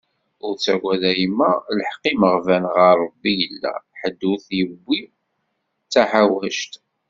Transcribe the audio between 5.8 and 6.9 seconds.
taḥawact.